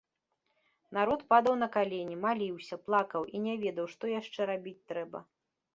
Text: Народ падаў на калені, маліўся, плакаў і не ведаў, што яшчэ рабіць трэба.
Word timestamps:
Народ 0.97 1.19
падаў 1.33 1.55
на 1.63 1.67
калені, 1.77 2.15
маліўся, 2.25 2.75
плакаў 2.89 3.21
і 3.37 3.45
не 3.45 3.53
ведаў, 3.67 3.85
што 3.95 4.03
яшчэ 4.19 4.41
рабіць 4.55 4.81
трэба. 4.93 5.19